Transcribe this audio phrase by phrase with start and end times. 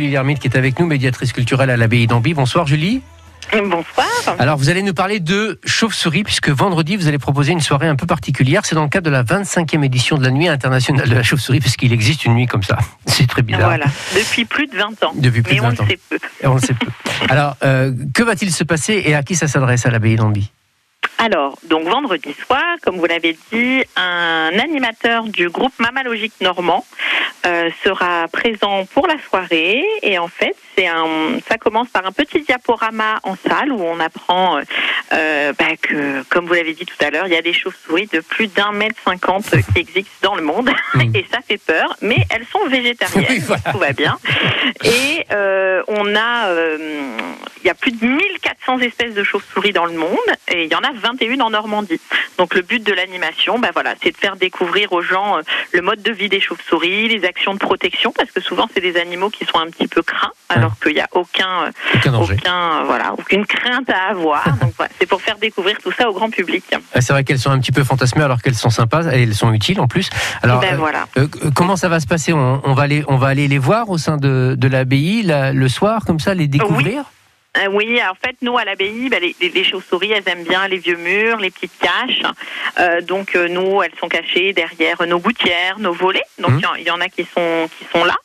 [0.00, 2.32] Julie Lermite qui est avec nous, médiatrice culturelle à l'abbaye d'Amby.
[2.32, 3.02] Bonsoir Julie.
[3.52, 4.06] Bonsoir.
[4.38, 7.96] Alors vous allez nous parler de chauve-souris puisque vendredi vous allez proposer une soirée un
[7.96, 8.64] peu particulière.
[8.64, 11.58] C'est dans le cadre de la 25e édition de la nuit internationale de la chauve-souris
[11.58, 12.78] puisqu'il existe une nuit comme ça.
[13.06, 13.70] C'est très bizarre.
[13.70, 15.12] Voilà, depuis plus de 20 ans.
[15.16, 15.86] Depuis plus Mais de on 20 le ans.
[15.88, 16.18] sait peu.
[16.42, 16.86] Et on le sait peu.
[17.28, 20.52] Alors euh, que va-t-il se passer et à qui ça s'adresse à l'abbaye d'Amby
[21.18, 26.86] Alors, donc vendredi soir, comme vous l'avez dit, un animateur du groupe Mammalogique Normand
[27.44, 29.82] euh, sera présent pour la soirée.
[30.02, 33.98] Et en fait, c'est un, ça commence par un petit diaporama en salle où on
[33.98, 34.62] apprend euh,
[35.12, 38.08] euh, bah, que, comme vous l'avez dit tout à l'heure, il y a des chauves-souris
[38.12, 40.70] de plus d'un mètre cinquante qui existent dans le monde.
[40.94, 41.00] Mm.
[41.14, 43.26] Et ça fait peur, mais elles sont végétariennes.
[43.28, 43.62] Oui, voilà.
[43.72, 44.18] Tout va bien.
[44.84, 47.16] Et euh, on a, euh,
[47.62, 50.08] il y a plus de 1400 espèces de chauves-souris dans le monde
[50.52, 52.00] et il y en a 21 en Normandie.
[52.38, 55.82] Donc le but de l'animation, bah voilà, c'est de faire découvrir aux gens euh, le
[55.82, 59.30] mode de vie des chauves-souris, les actions de protection, parce que souvent c'est des animaux
[59.30, 61.70] qui sont un petit peu craints, alors qu'il n'y a aucun, euh,
[62.04, 64.44] Aucun euh, voilà, aucune crainte à avoir.
[64.60, 66.64] Donc voilà, c'est pour faire découvrir tout ça au grand public.
[66.94, 69.34] Ah, C'est vrai qu'elles sont un petit peu fantasmées alors qu'elles sont sympas et elles
[69.34, 70.08] sont utiles en plus.
[70.42, 71.06] Alors ben voilà.
[71.16, 72.32] euh, comment ça va se passer?
[72.32, 75.52] On, on va aller, on va aller les voir au sein de, de l'abbaye la-
[75.52, 77.04] le soir comme ça, les découvrir?
[77.56, 80.68] Euh, oui, en fait, nous, à l'abbaye, bah, les, les- les chauves-souris, elles aiment bien
[80.68, 82.22] les vieux murs, les petites caches.
[82.78, 86.22] Euh, donc, euh, nous, elles sont cachées derrière nos gouttières, nos volets.
[86.38, 88.16] Donc, il y en- il y, en a qui sont, qui sont là.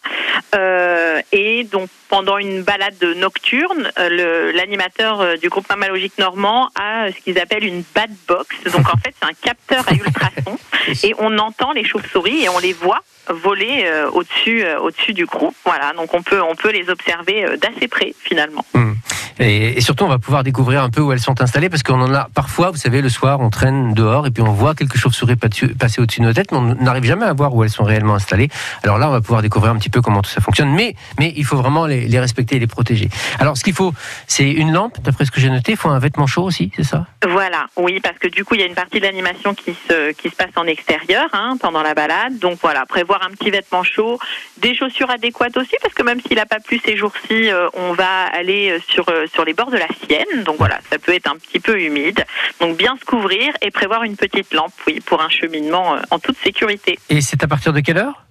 [0.55, 7.17] Euh, et donc, pendant une balade nocturne, euh, l'animateur du groupe Mammalogique Normand a ce
[7.23, 8.55] qu'ils appellent une bad box.
[8.66, 10.59] Donc, en fait, c'est un capteur à ultrasons.
[11.03, 15.25] et on entend les chauves-souris et on les voit voler euh, au-dessus euh, au-dessus du
[15.25, 15.55] groupe.
[15.63, 18.66] Voilà, donc on peut on peut les observer euh, d'assez près finalement.
[18.73, 18.97] Hum.
[19.39, 22.13] Et, surtout, on va pouvoir découvrir un peu où elles sont installées parce qu'on en
[22.13, 25.35] a parfois, vous savez, le soir, on traîne dehors et puis on voit quelque chauve-souris
[25.35, 28.15] passer au-dessus de nos têtes, mais on n'arrive jamais à voir où elles sont réellement
[28.15, 28.49] installées.
[28.83, 31.45] Alors là, on va pouvoir découvrir un petit peu comment tout ça fonctionne, mais, il
[31.45, 33.09] faut vraiment les, respecter et les protéger.
[33.39, 33.93] Alors, ce qu'il faut,
[34.27, 36.83] c'est une lampe, d'après ce que j'ai noté, il faut un vêtement chaud aussi, c'est
[36.83, 37.07] ça?
[37.27, 40.11] Voilà, oui, parce que du coup, il y a une partie de l'animation qui se,
[40.11, 42.38] qui se passe en extérieur hein, pendant la balade.
[42.39, 44.19] Donc voilà, prévoir un petit vêtement chaud,
[44.57, 47.93] des chaussures adéquates aussi, parce que même s'il n'a pas plu ces jours-ci, euh, on
[47.93, 50.44] va aller euh, sur, euh, sur les bords de la Sienne.
[50.44, 52.23] Donc voilà, ça peut être un petit peu humide.
[52.59, 56.19] Donc bien se couvrir et prévoir une petite lampe, oui, pour un cheminement euh, en
[56.19, 57.00] toute sécurité.
[57.09, 58.23] Et c'est à partir de quelle heure?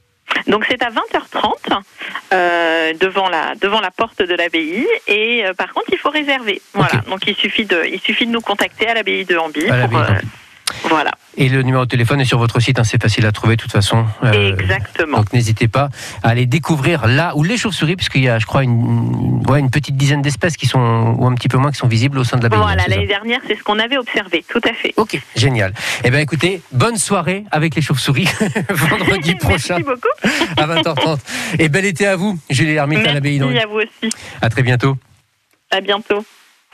[0.47, 1.82] Donc c'est à 20h30
[2.32, 6.62] euh, devant la devant la porte de l'abbaye et euh, par contre il faut réserver.
[6.75, 7.03] Voilà.
[7.09, 9.66] Donc il suffit de il suffit de nous contacter à l'abbaye de Hamby.
[9.66, 10.06] Pour, euh,
[10.84, 11.12] voilà.
[11.38, 13.62] Et le numéro de téléphone est sur votre site, hein, c'est facile à trouver de
[13.62, 14.04] toute façon.
[14.22, 15.16] Euh, Exactement.
[15.19, 15.88] Donc n'hésitez pas
[16.22, 19.71] à aller découvrir là où les chauves-souris, puisqu'il y a, je crois, une, ouais, une
[19.71, 22.37] petite dizaine d'espèces qui sont, ou un petit peu moins, qui sont visibles au sein
[22.37, 22.59] de l'abbaye.
[22.60, 24.92] Voilà, c'est ça l'année dernière, c'est ce qu'on avait observé, tout à fait.
[24.98, 25.72] Ok, génial.
[26.04, 28.28] Eh bien écoutez, bonne soirée avec les chauves-souris
[28.71, 30.59] vendredi prochain Merci beaucoup.
[30.59, 31.19] à 20h30.
[31.59, 33.65] Et bel été à vous, Julie Hermite à l'abbaye Merci d'Angers.
[33.65, 34.15] à vous aussi.
[34.42, 34.98] À très bientôt.
[35.71, 36.25] À bientôt.